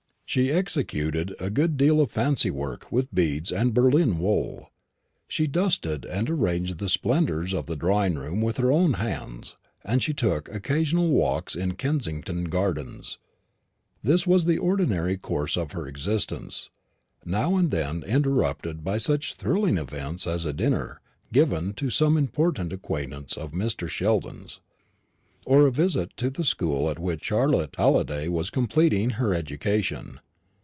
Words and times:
She 0.25 0.49
executed 0.49 1.35
a 1.41 1.49
good 1.49 1.75
deal 1.75 1.99
of 1.99 2.09
fancy 2.09 2.49
work 2.49 2.89
with 2.89 3.13
beads 3.13 3.51
and 3.51 3.73
Berlin 3.73 4.17
wool; 4.17 4.71
she 5.27 5.45
dusted 5.45 6.05
and 6.05 6.29
arranged 6.29 6.77
the 6.77 6.87
splendours 6.87 7.53
of 7.53 7.65
the 7.65 7.75
drawing 7.75 8.15
room 8.15 8.41
with 8.41 8.55
her 8.55 8.71
own 8.71 8.93
hands; 8.93 9.57
and 9.83 10.01
she 10.01 10.13
took 10.13 10.47
occasional 10.47 11.09
walks 11.09 11.53
in 11.53 11.73
Kensington 11.73 12.45
Gardens. 12.45 13.17
This 14.03 14.25
was 14.25 14.45
the 14.45 14.57
ordinary 14.57 15.17
course 15.17 15.57
of 15.57 15.73
her 15.73 15.85
existence, 15.85 16.69
now 17.25 17.57
and 17.57 17.69
then 17.69 18.01
interrupted 18.03 18.85
by 18.85 18.99
such 18.99 19.33
thrilling 19.33 19.77
events 19.77 20.25
as 20.25 20.45
a 20.45 20.53
dinner 20.53 21.01
given 21.33 21.73
to 21.73 21.89
some 21.89 22.15
important 22.15 22.71
acquaintance 22.71 23.35
of 23.35 23.51
Mr. 23.51 23.89
Sheldon's, 23.89 24.61
or 25.43 25.65
a 25.65 25.71
visit 25.71 26.15
to 26.15 26.29
the 26.29 26.43
school 26.43 26.87
at 26.87 26.99
which 26.99 27.23
Charlotte 27.23 27.73
Halliday 27.75 28.27
was 28.27 28.51
completing 28.51 29.09
her 29.11 29.33
education. 29.33 30.19